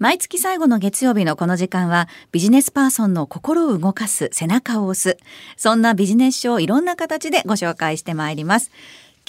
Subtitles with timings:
[0.00, 5.18] 毎月最後の月曜日のこの時間はビジネスパーソンの心を動かす背中を押す
[5.58, 8.70] そんなビジネス書をいろんな形でご紹介してまいります。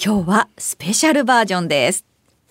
[0.02, 2.06] 今日はスペシャルバージョンです。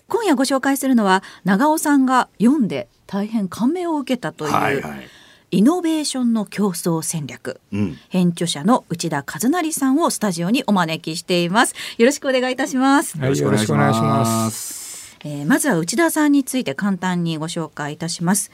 [0.06, 5.08] 今夜ご紹介するのは長尾さんが読んで大変感銘を受けたという、はいはい。
[5.50, 11.74] イノベーションの競争戦略、うん、編著者の内田和成さんをスタジオにお招きしています。
[11.98, 14.81] よろしくお願いいたします、よろしくお願いします
[15.24, 18.50] えー、まずは内田さんについて簡単にご紹介いたします。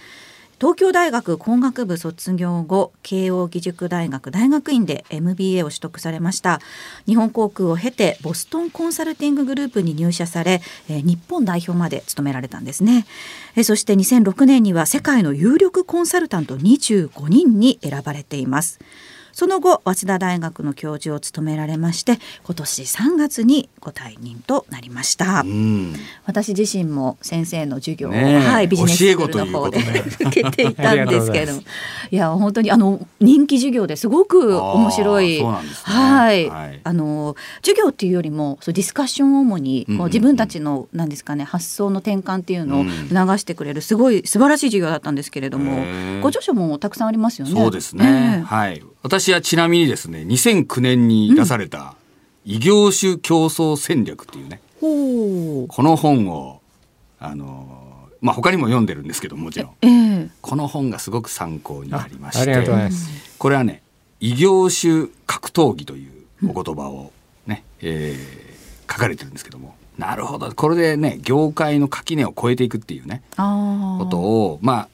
[0.60, 6.60] 東京大学工学部卒業後慶應義塾大学大学院で MBA を取得されました。
[7.06, 13.06] 日本航空を経てボストンコンサルティンググループに入社され、日本代表まで務められたんですね、
[13.62, 18.80] そして2006年には世界の有力コンサルタント25人に選ばれています。
[19.38, 25.44] その後早稲田大学の教授を務められまして今年3月にご退任となりました、
[26.26, 31.60] 私自身も先生の授業を、ね、はい、ビジネススクールの方で受けていたんですけれども
[32.10, 35.44] いや本当にあの人気授業ですごく面白い、ね、
[35.84, 47.52] はい、はい、あの授業っていうよりもそうディスカッションを主に、こう自分たちの何ですかね発想の転換っていうのを促してくれるすごい素晴らしい授業だったんですけれども、ご著書もたくさんありますよね。
[47.52, 51.94] そうですね、はい私はちなみにですね2009年に出された
[52.44, 55.64] 異業種競争戦略っていうね、う。
[55.64, 56.60] ん、この本を
[57.18, 62.90] あのまあ他にも読んでるんですけどもちろん、えー、この本がすごく参考になりまして
[63.38, 63.82] これはね
[64.20, 67.10] 異業種格闘技というお言葉を
[67.46, 70.52] ね、うん、えー、書かれてるんですけどもなるほど。
[70.54, 74.88] これでね業界の垣根を越えていくっていうねことをまあ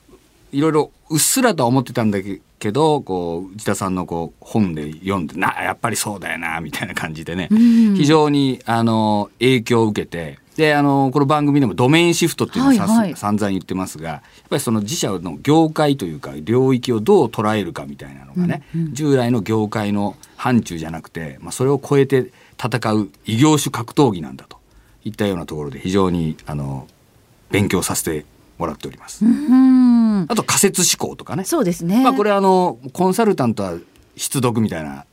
[0.53, 7.59] いろいろうっすらとは思ってたんだけけどこう内田さんのこう本で読んでなやっぱりそうだよなみたいな感じでね、うん、
[7.95, 24.57] 非常にあの影響を受けてであのこの番組でもドメインシフトっていうのをさ、はいはい、散々言ってますがやっぱりその自社の業界というか領域をどう捉えるかみたいなのがね、うんうん、従来の業界の範疇じゃなくて、まあ、それを超えて戦う異業種格闘技なんだと
[25.05, 26.87] いったようなところで非常にあの
[27.51, 28.25] 勉強させて
[28.57, 29.23] もらっております。
[30.29, 31.45] あと仮説思考とかね。
[31.45, 32.03] そうですね。
[32.03, 33.79] まあこれあのコンサルタントは
[34.17, 35.05] 必読みたいな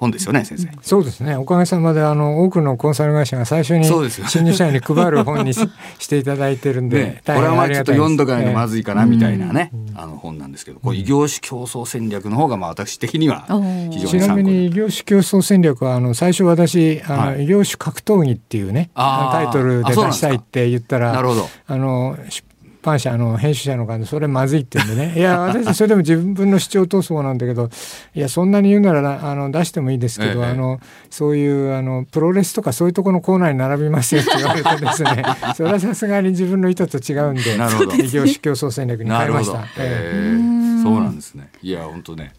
[0.00, 0.70] 本ですよね先生。
[0.80, 1.36] そうですね。
[1.36, 5.52] おかげさまであの多くのコンサル会社が最初に新入社員に配る本に
[5.98, 13.44] していただいてるんで、ね、これはまあちょっと読んどかないとまずいかなみたいなね、あの本なんですけど、こう異業種競争戦略の方がまあ私的には
[13.90, 21.48] 非常にちなみに異業種競争戦略はあの最初私あの、はい、異業種格闘技っていうねタイトルで出したいって言ったらなるほど。
[21.66, 22.49] あの出
[22.82, 25.18] 版社の編集者の方でそれまずいって言うんでね。
[25.18, 27.68] いや 私それでも自分の主張とそうなんだけど
[28.14, 30.80] いやそんなに言うならあの出してもいいですけど、ええ、あの
[31.10, 35.22] そういうあのプロレスとかそういうところのコーナーに並びますよって言われてですね。
[35.56, 39.64] それはさすがに自分の意図と違うんで異業種競争戦略に変えました。
[39.78, 41.50] えー、そうなんですね。
[41.62, 42.32] いや本当ね。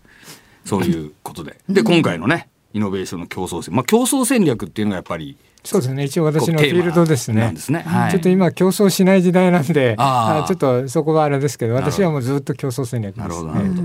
[0.65, 1.57] そういうことで。
[1.69, 3.75] で今回のねイノベーションの競争戦。
[3.75, 6.03] まあ競争戦略っていうのがやっぱりそうですね。
[6.05, 7.53] 一応私のフィールドですね。
[7.55, 7.83] すね。
[7.85, 13.23] はい、ちょっと今競争しない時代なんであちょっとそこはあれですけど私はもうずっと競争戦略です。
[13.23, 13.81] なるほどなるほど。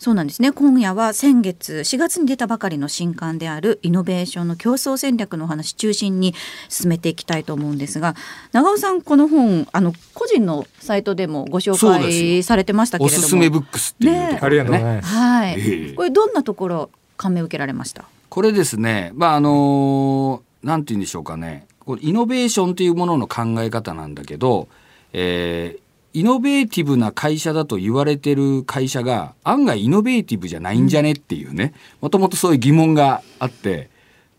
[0.00, 0.52] そうなんですね。
[0.52, 6.34] 今夜は先月4月に出たばかりの新刊であるイノベーションの競争戦略の話中心に
[6.68, 8.14] 進めていきたいと思うんですが
[8.52, 13.18] 長尾さんこの本あの個人のサイトでもご紹介されてましたけれども。
[13.18, 18.04] おすすめブックスっていう、ね、ありがとうございます、はい、これどんなところ感銘を受けられました？
[18.28, 19.10] これですね。
[19.14, 21.66] まああのーなんて言うんでしょうかね。
[21.80, 24.68] これイノベーションというものの考え方なんだけど、
[25.14, 31.72] えー、イノベーティブな会社だと言われてる会社が案外イノベーティブじゃないんじゃねっていうね。
[32.02, 33.88] もともとそういう疑問があって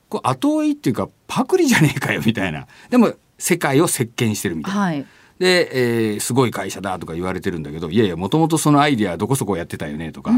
[0.10, 2.68] これ後追いっていうかパクリじゃねえかよみたいな。
[2.92, 4.80] でも世界を席巻してるみたいな。
[4.80, 5.06] はい。
[5.40, 10.32] で、えー、すごい会社だとか言われてるんだけどいやいやもともとそのアイディアどこそこやってたよねとか、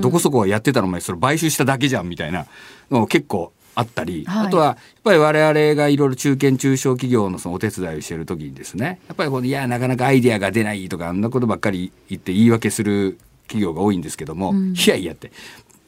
[0.00, 2.46] どこそこはやってたのおそれ買収しただけじゃんみたいな
[2.90, 15.30] の結構あったり、はい、あとはやっぱり我々がいろいろ中堅中小企業のそのお手伝いをしている時にですねやっぱりこのいやなかなかアイデアが出ないとかあんなことばっかり言って言い訳する企業が多いんですけども、うん、いやいやって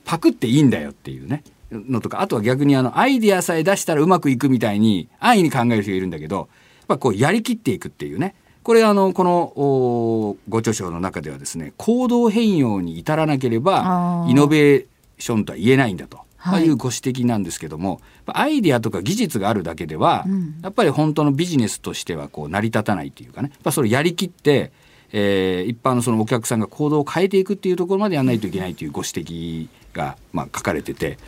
[0.04, 1.42] パクっていいんだよっていうね
[1.72, 6.46] のとかあとは逆にあのアイデアさえ出したらうまくいくみたいに安易に考える人がいるんだけどやっ
[6.88, 14.86] ぱこうやりきっていくっていうねこれあのこのご著書の中ではですね行動変容に至らなければイノベー
[15.18, 16.27] ションとは言えないんだと。
[16.38, 23.50] はい、いうご指摘なんですけどもアイデアとか技術があるだけでは、うん、やっぱり本当のビジネスとしてはこう成り立たないというかね。
[23.64, 24.72] やっそれやりきって、
[25.12, 31.18] えー、一般のそのお客さんが行動を変えていくっていうところまでやらないといけないというご指摘が、まあ、書かれてて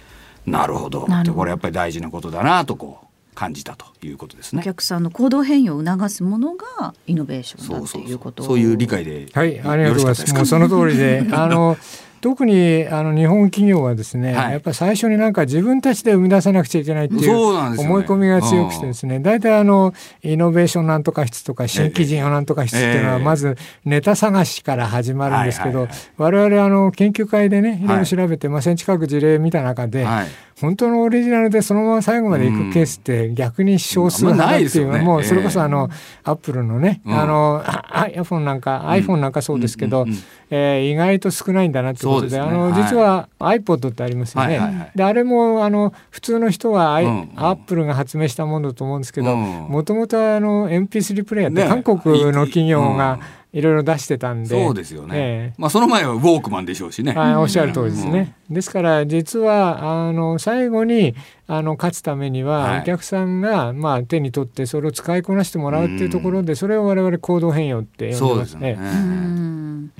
[0.46, 1.06] なるほど。
[1.34, 4.62] これやっぱり大事なことだなとこう感じたということですおね。
[4.62, 10.46] 客さんの行動変容を促すものがイノベーションだってそうそういうことそういう理解ではい、ありがとうございます。
[10.46, 11.76] その通りで、あの
[12.20, 14.52] 特にあの日本企業はですね、はい。
[14.52, 30.26] やっぱり最初になんか自分たちで生み出さなくちゃいけないっていう思い込みが強くてですね、大体あのイノベーションなんとか室とか新規事業なんとか室っていうのはええまずネタ探しから始まるんですけど我々あの研究会でね、いろいろ調べて、まあ1000近く事例見た中で、はい、
[30.60, 35.00] 本当のオリジナルでそのまま最後までいくケースって逆に少数派っていうですよね。
[35.00, 35.88] もうそれこそあの、
[36.22, 37.18] アップルのね、うん。
[37.18, 40.08] あのあ iPhone なんか、iPhone なんかそうですけど、うん。
[40.10, 40.14] うん。
[40.14, 40.22] うん。
[40.50, 42.82] えー意外と少ないんだなってことでそうですねあのはい。
[42.82, 44.58] 実は iPod ってありますよね。
[44.58, 44.92] はいはいはい。
[44.94, 47.30] であれもあの普通の人は、アイうんうん。
[47.36, 49.40] アップルが発明したものだと思うんですけどうん。
[49.68, 51.68] もともとあの MP3 プレイヤーってね。
[51.68, 52.96] 韓国の企業うん。
[52.96, 53.20] が
[53.52, 55.54] いろいろ出してたんで、そうですよね、ええ。
[55.58, 57.12] まあその前はウォークマンでしょうしね。
[57.14, 58.36] はい、おっしゃる通りですね。
[58.48, 61.16] ですから実はあの最後に
[61.48, 62.80] あの勝つためには、はい。
[62.82, 68.80] お客さんが、まあ、手に取ってそれを使いこなしてもらうっていうところで、それを我々行動変容って呼んでますすそうでよね。
[68.80, 68.88] ね。
[68.88, 69.92] うん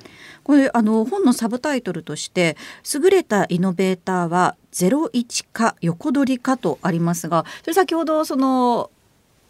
[0.50, 2.56] これあの本のサブタイトルとして
[2.92, 8.90] 「優れたイノベーターは01か横取りか」とありますがそれ先ほどその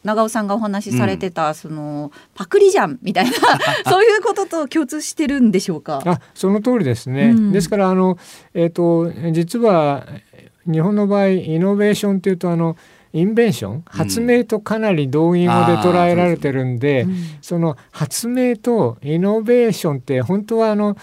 [0.04, 3.32] 長尾さんがお話しされてた、そのパクリじゃんみたいな
[3.90, 6.02] そういうことと共通してるんでしょうか？
[6.04, 7.30] あその通りですね。
[7.30, 8.18] うんですからあの、
[8.52, 10.06] えー、と実は
[10.70, 12.76] 日本の場合イノベーションっていうとあの
[13.12, 13.82] インベンション？
[13.86, 20.96] 発明とかなり同義語で捉えられてるんで、うんその発明とイノベーションって本当はあの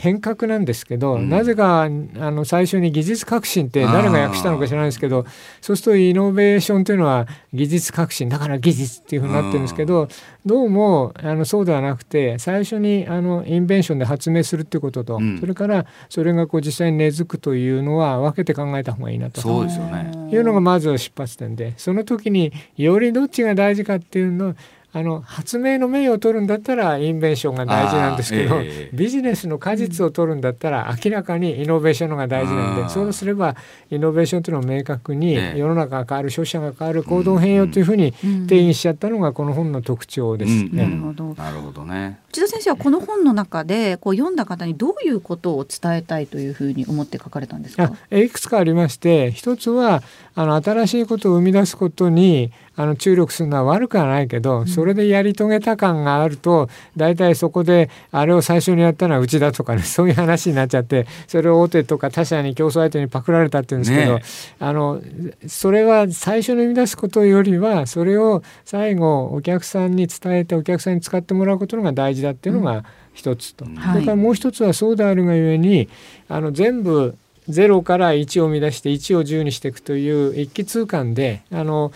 [0.00, 5.26] 変革なんですけど、うんなぜかあの最初に技術革新って誰が訳したのか知らないですけど
[5.60, 10.08] そうするとイノベーションというのは技術革新だから技術っていうふうになってるんですけど、
[10.46, 19.40] どうもあのそうではなくて最初にあのインベンションで発明するっていうことと、うんそれからそれがこう実際に根付くというのは分けて考えた方がいいなと。
[19.40, 20.10] そうですよね。
[20.32, 24.54] いうのがまずは出発点でその時によりどっちが大事かっていうの
[24.92, 28.96] あの発明の名誉を取るんだったらインベンションが大事なんですけど、ええ。
[28.96, 33.54] ビジネスの果実を取るんだったら明らかにイノベーションのが大事なんでそうすれば
[33.90, 35.58] イノベーションというのを明確にええ。
[35.58, 38.46] 世の中が変わる消費者が変わる行動変容というふうにうん。
[38.48, 40.72] 定義しちゃったのがこの本の特徴ですうん。
[40.72, 40.84] ね。
[40.84, 42.18] なるほどなるほどね。
[42.30, 47.92] 内田先生はこの本の中でこう読んだ方にどういうことを伝えたいというふうに思って書かれたんですか？
[48.10, 50.02] あいくつかありまして一つは
[50.34, 64.22] あの新しいことを生み出すことにあの注力するのは悪くはないけど、それでやり遂げた感があると大体そこであれを最初にやったのはうちだとかねそういう話になっちゃってそれを大手とか他社に競争相手にパクられたっていうんですけど、ね
[64.58, 65.02] あの
[65.46, 73.66] それは最初に生み出すことよりはそれを最後お客さんに伝えてお客さんに使ってもらうことのが大事だっていうのが一つと。
[73.66, 73.74] うん。
[73.76, 75.88] はいそれからもう一つはそうであるがゆえに
[76.28, 77.16] あの全部
[77.48, 81.92] 0から1を生み出して1を10にしていくという一気通貫であの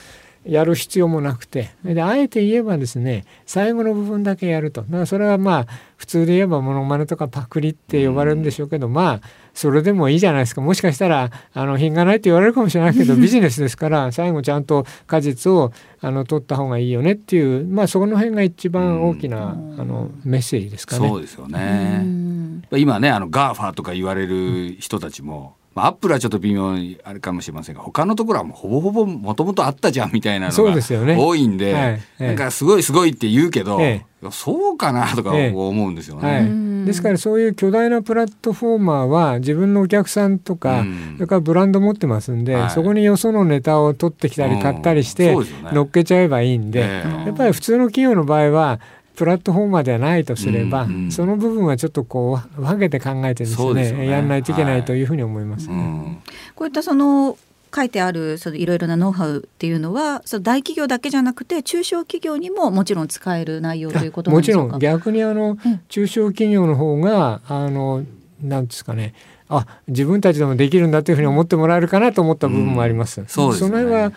[0.46, 1.70] やる必要もなくて。
[1.84, 4.82] であえて言えばですね最後の部分だけやると。
[4.82, 10.60] だからそれはまあ普通で言えばモノマネとかパクリって呼ばれるんでしょうけど、まあそれでもいいじゃないですか。
[10.60, 19.80] もしかしたらあの品がないって言われるかもしれないけど ビジネスですから最後ちゃんと果実をあの取った方がいいよねっていうまあそこの辺が一番大きな、うん。
[19.80, 21.08] あのメッセージですかね。
[21.08, 21.98] そうですようね。
[21.98, 22.62] ん。
[22.76, 31.16] 今ねあの GAFA とか言われる人たちも、まあ、アップルはちょっと微妙にあれかもしれませんが他のところはもうほぼほぼもともとあったじゃんみたいなのそうがですよね。
[31.18, 31.92] 多いんで、はい。
[31.92, 32.26] ええ。
[32.28, 36.28] なんかすごいすごいって言うけど、えいやそうかなとかええ思うんですよね。
[36.28, 36.42] はい。
[36.42, 36.84] うん。
[36.84, 41.14] ですからそういう巨大なプラットフォーマーは自分のお客さんとか、うん。
[41.16, 42.70] それからブランド持ってますんで、はい。
[42.70, 44.62] そこによそのネタを取ってきたりうん。
[44.62, 45.36] 買ったりして
[45.72, 47.26] 乗っけちゃえばいいんで、ええ。
[47.26, 48.80] やっぱり普通の企業の場合は
[49.16, 51.12] プラットフォーマーではないとすれば、うんうん。
[51.12, 54.06] その部分はちょっとこう分けて考えてですねね。
[54.08, 55.70] やんないといけないというふうに思います。
[55.70, 56.18] うん
[56.54, 57.36] こういったその
[57.74, 64.76] 書いてあるそのいろいろなノウハウっていうのはその大企業だけじゃなくて中小企業にももちろん使える内容ということなんもちろでしょうか？
[64.76, 65.80] ん逆にあのうん。
[65.88, 68.04] 中小企業の方があの
[68.42, 69.14] なんですかね。
[69.48, 73.22] あ自分たちでもできるんだというふうに思ってもらえるかなと思った部分もあります。
[73.26, 73.70] そうですね。
[73.70, 74.12] の辺は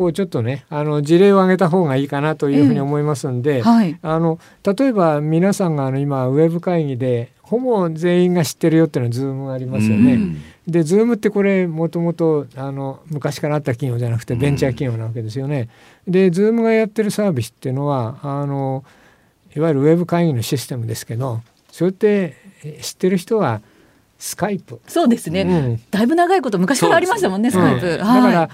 [0.00, 3.98] こうちょっとねあの事例を挙げた方がいいかなというふうに思いますんで、はい。
[4.00, 10.14] あの例えば皆さんがあの今ウェブ会議でほぼ全員が知ってるよっていうのはズームありますよね。
[10.14, 15.68] うんでズームってこれもともとあの昔からあった企業じゃなくてベンチャー企業なわけですよね。
[16.08, 18.84] でズームがやってるサービスっていうのはあの
[19.54, 23.60] いわゆるウェブ会議のシステムですけどそれってえ知ってる人は
[24.18, 24.80] スカイプ。
[24.86, 25.42] そうですね。
[25.42, 27.86] うんだいぶ長いこと昔からありましたもんね、スカイプ。
[27.86, 28.50] うんだはいから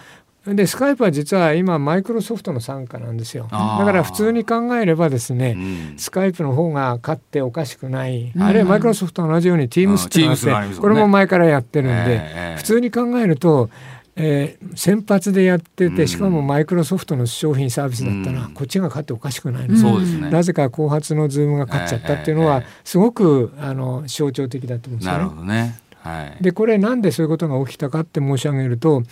[0.55, 3.49] でスカイプは実は今マイクロソフトの傘下なんですよ。
[3.51, 5.99] だから普通に考えればですね、うん。
[5.99, 8.43] スカイプの方が勝っておかしくない、うん。
[8.43, 10.75] あるいはマイクロソフトと同じように Teams ってあっんね。
[10.77, 13.71] てこれも前からやってるんで、ええ普通に考えると
[14.19, 25.19] えー、先発でやっててしかもマイクロソフトの商品サービスだったら、こっちが勝っておかしくないの、ね、なぜか後発のズームが勝っちゃったっていうのはすごくあの象徴的だと思うんですよね。
[25.19, 25.79] なるほどね。
[26.01, 29.03] はい、でこれなんでそういうことが起きたかって申し上げると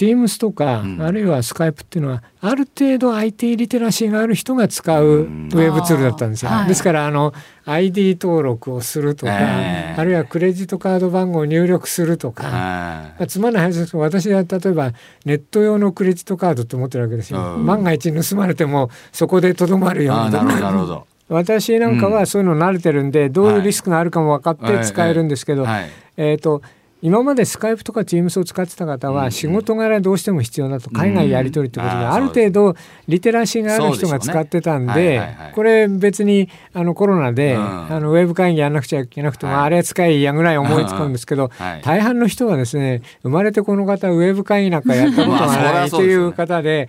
[0.00, 6.50] Teams とか、うん、あるいは Skype っていうのはある程度 IT リテラシーがある人が使うウェブツールだったんですよ。
[6.62, 7.34] うん、ですからあの
[7.66, 14.92] ID 登録をするとか、えー、あるいはクレジットカード番号を入力するとか、まあ、つまんない話ですけど私は例えば
[15.26, 17.58] ネット用のクレジットカードって思ってるわけですよ。
[17.58, 20.42] 万が一盗まれてもそこでとどまるようにな
[20.72, 25.82] るほど私なんかはそういうの慣れてるんで、どういうリスクがあるかも分かって使えるんですけど、はい。
[25.82, 26.62] はい、えっ、ー、と
[27.02, 32.76] 今までスカイプとか Teams を使ってた方は仕事柄どうしても必要だと海外やり取りということである程度
[33.08, 35.22] リテラシーがある人が使ってたんで
[35.54, 41.50] これ別にあのコロナであのウェブ会議やらなくちゃいけなくてもあれ使いやぐらい思いつくんですけど
[41.82, 46.88] 大半の人はですね生まれてこの方ウェブ会議なんかやったことがないという方で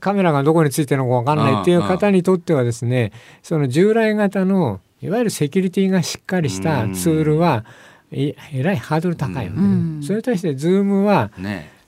[0.00, 7.66] カメラがどこについてるのか分かんないっていう方にとってはですねその従来型のいわゆるセキュリティがしっかりしたツールは、
[8.16, 9.60] えらいハードル高いよね、う
[9.98, 11.30] ん、それに対してズームは、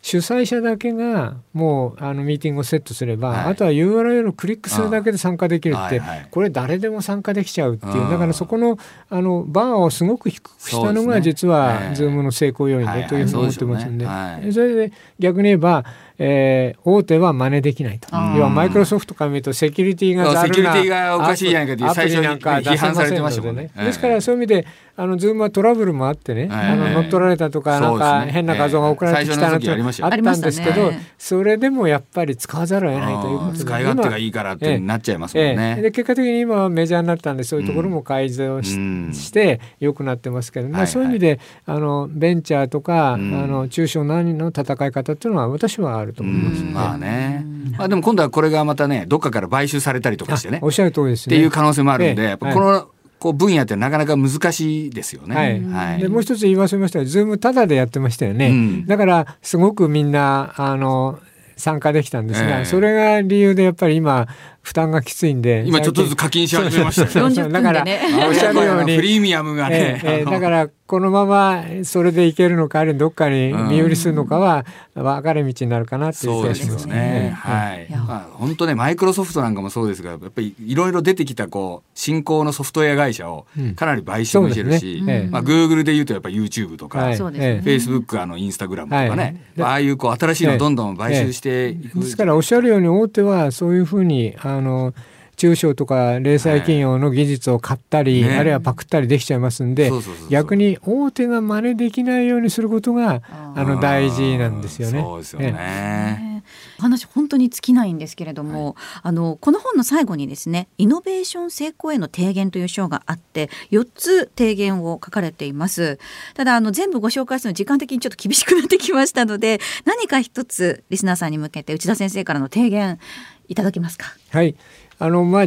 [0.01, 8.79] 主催者だけがもうあのミーティングをセットすれば、はい、あとは URL をクリックするだけで参加できるって、はいはい、これ誰でも参加できちゃうっていうだからそこの
[9.11, 14.07] あのバーをすごく低くしたのが実は Zoom の成功要因だというふうに思ってますんで、
[14.53, 15.85] それで逆に言えば
[16.19, 18.09] えー、大手は真似できないと。
[18.37, 23.71] 要はマイクロソフトから見るとセキュリティがセキュリティがおかしいじゃないかって最初に批判されてましたもんね。
[23.77, 35.79] ですからそういう意味であのズームはトラブルもあってね、あの乗っ取られたとかなんか変な画像が送られてきたなってあったんですけど、それでもやっぱり使わざるを得ないということで使い勝手がいいからってなっちゃいますもんね。
[35.81, 38.71] で結果的に今はメジャーになったんでそういうところも改善し,、
[39.15, 46.71] して良くなってますけど、まあそういう意味であのベンチャーとか、あの中小何の戦い方っていうのは私はあると思います、ね。
[46.71, 47.45] まあね。
[47.77, 50.61] まあでも今度はこれがまたねどっかから買収されたりとかしてね。
[50.63, 52.89] おっしゃる通りです、ね、っていう可能性もあるんで、この
[53.19, 55.35] こう分野ってなかなか難しいですよね。
[55.35, 55.63] はい。
[55.63, 58.49] はい、でもう一つ言い忘れましたが、ズームただでやってましたよね。
[58.49, 61.19] うん、だからすごくみんなあの
[61.59, 64.27] 参加できたんですが、えー、それが理由でやっぱり今
[64.63, 67.05] 負担がきついんで今ちょっとずつ課金し始めました
[67.49, 67.83] だから
[68.27, 74.65] おっしゃるようにプレミアムがね、えーえー、だからこのままそれでいけるのかあるいはどっかに身売りするのかは
[74.95, 77.35] 分かれ道になるかなっていう気がしますね。
[77.37, 77.87] はい。
[77.91, 94.95] まあ本当ねマイクロソフトなんかもそうですがやっぱりいろいろ出てきたこう新興のソフトウェア会社をかなり買収してるし、うんね、まあグーグルで言うとやっぱ YouTube とか、はい、Facebook あのインスタグラムとかね、はい、ああいうこう新しいのどんどん買収していく、ですからおっしゃるように大手はそういうふうにあの
[95.39, 99.91] 中小とか零細企業の技術を買ったり、ね、あるいはパクったりできちゃいますんで
[100.29, 103.23] 逆に大手が真似できないようにすることが
[103.55, 105.01] あの大事なんですよね。
[105.01, 106.43] そうですよね、
[106.79, 115.99] 話本当に尽きないんですけれども、はい、あのこの本の最後にですねイノベーション成功への提言という章があって4つ提言を書かれています。
[116.35, 122.99] ただあの全部ご紹介するの時間的にちょっと厳しくなってきましたので何か一つリスナーさんに向けて内田先生からの提言
[123.47, 124.07] いただけますか？
[124.31, 124.57] はい
[124.99, 125.47] あのまあ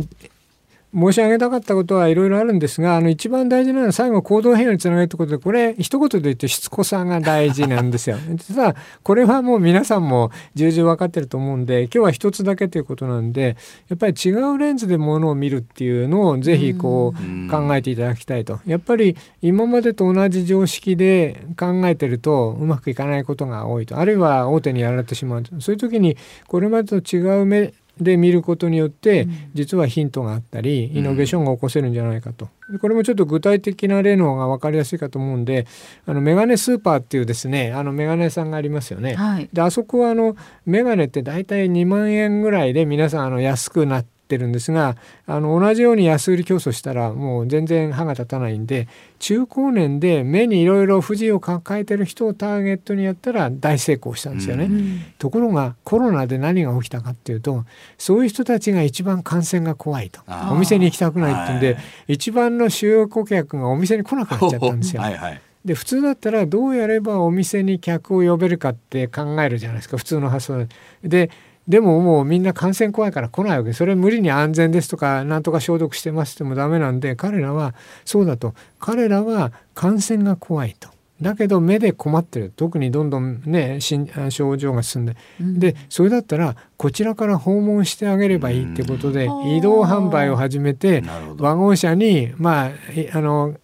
[0.94, 8.18] 申し上げたかったことはいろいろあるんですがあの一番大事なのは最後行動変容につなげるということでこれ一言で言ってしつこさが大事なんですよ。
[8.36, 13.56] 実はこれはもう皆さんも重々分かってると思うんで今日は一つだけということなんで
[13.88, 18.60] やっぱり違うレンズでものを見るっていうのをぜひこう考えていただきたいと。
[18.66, 26.18] やっぱり今までと同じ常識で考えてるとうまくいかないことが多いとあるいは大手にやられてしまうそういう時に
[26.48, 32.50] これまでと違う目で見ることによって実はヒントがあったりイノベーションが起こせるんじゃないかと。
[32.80, 35.68] これもちょっと具体的な例の方が分かりやすいかと思うんで
[36.06, 39.16] あのメガネスーパーっていうですねあのメガネさんがありますよね。
[39.16, 44.96] はい、であそこはあのメガネって大体2万円ぐらいで皆さんあの安くなってってるんですが
[45.28, 48.88] あの同じように安売り競争したらもう全然歯が立たないんで
[49.20, 54.66] 中高年で目にいろいろ不自由を抱えてる人をターゲットにやったら大成功したんですよね。
[54.66, 57.66] うん、ところがコロナで何が起きたかっていうと
[57.98, 60.22] そういう人たちが一番感染が怖いと。
[60.50, 65.02] お店に行きたくないっていうんで、一番の主要顧客がお店に来なくなっちゃったんですよ。
[65.04, 65.42] はいはい。
[65.66, 70.68] で普通だったらどうやればお店に客を呼べるかって考えるじゃないですか普通の発想
[71.04, 71.30] で
[71.72, 77.74] でももうみんな感染怖いから来ないわけそれ無理に安全ですとかなんとか消毒してますってもダメなんで彼らは
[78.04, 80.90] そうだと彼らは感染が怖いと。
[81.22, 82.52] だけど目で困ってる。
[82.56, 91.04] 特にどんどんね症状が進んで、うん、でそれだったらこちらから訪問してあげればいいってことで、うん、移動販売を始めて
[91.38, 92.72] ワゴン車にまあ
[93.14, 93.56] あの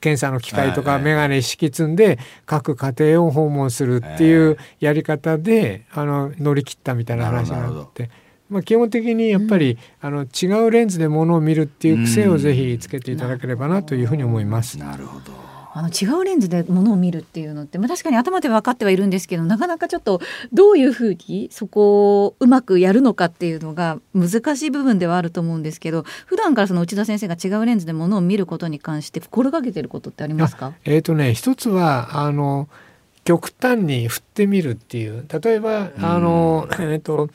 [0.00, 8.10] 検査の機械とか眼鏡敷き積んで各家庭を訪問するっていうやり方であの乗り切ったみたいな話があって。
[8.48, 14.76] まあ、基本的にやっぱり、うん、あの違うレンズでものを見るっていう癖をぜひつけていただければなというふうに思います。
[14.76, 20.20] なるほどあの違うレンズでものを見るっていうのって、まあ、確かに頭で分かってはいるんですけどなかなかちょっと
[20.52, 30.72] どういうふうにそこをうまくやるのかっていうのが難しい部分ではあると思うんですけど普段からその内田先生が違うレンズでものを見ることに関して心がけてることってありますか？
[30.84, 32.68] えーとね、一つはあの
[33.24, 35.24] 極端に振ってみるっていう。
[35.42, 37.28] 例えばあの、えーと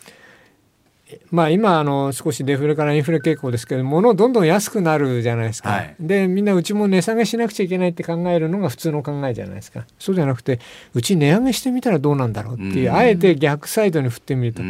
[1.30, 9.86] まあ、今あの少しデフレからインフレ傾向ですけど物どんどん安くなるじゃないですか、はい、でみんなうちも値下げしなくちゃいけないって考えるのが普通の考えじゃないですか。
[10.00, 10.60] そうじゃなくて
[10.94, 14.64] うち値上げしてみたらどうなんだろうっていう、あえて逆サイドに振ってみると、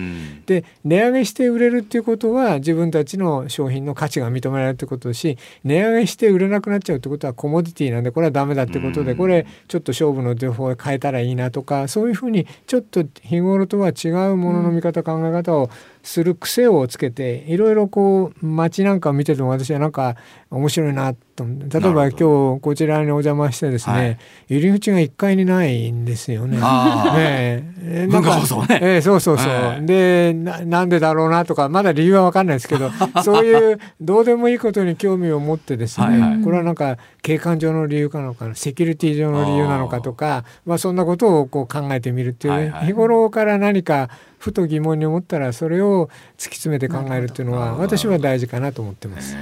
[0.46, 15.70] で値上げして売れるっていうことは自分たちの商品の価値が認められるってことですし値上げして売れなくなっちゃうってことはコモディティなんでこれはダメだってことで、これちょっと勝負の情報を変えたらいいなとかそういうふうにちょっと日頃とは違うものの見方、考え方を
[16.06, 20.16] する癖をつけていろいろこう街なんかを見てても私はなんか
[20.56, 24.18] 面白いなと例えば今日こちらにお邪魔してですね、はい、
[24.50, 26.58] 入り口が1階にないんですよね。
[26.58, 28.80] ね 文化放送ね。
[28.82, 29.52] えー、そうそうそう。
[29.52, 32.90] はい、でなんでだろうなとかまだ理由は分かんないですけど
[33.22, 49.36] そういうどうでもいいことに興味を持ってですね、はいはい、これはなんか景観上の理由かなのかなセキュリティ上の理由なのかとかまあそんなことをこう考えてみるっていう、はいはい、日頃から何かふと疑問に思ったらそれを突き詰めて考えるっていうのは私は大事かなと思ってます。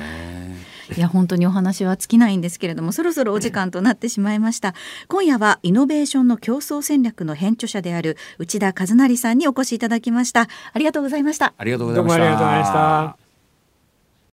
[0.96, 4.74] いや本当にお話は尽きないんですけれどもそろそろお時間となってしまいました。
[5.08, 10.48] 今夜はイノベーションの競争戦略の編著者である内田和成さんにお越しいただきました。
[10.74, 11.54] ありがとうございました。
[11.58, 12.10] ありがとうございま
[12.66, 12.74] し
[13.18, 13.23] た